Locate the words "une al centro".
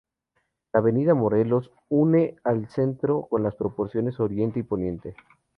1.91-3.27